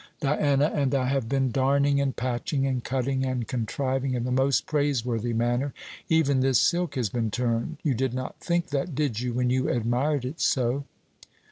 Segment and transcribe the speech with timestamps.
[0.19, 4.65] Diana and I have been darning, and patching, and cutting, and contriving, in the most
[4.65, 5.75] praiseworthy manner.
[6.09, 7.77] Even this silk has been turned.
[7.83, 10.85] You did not think that, did you, when you admired it so?"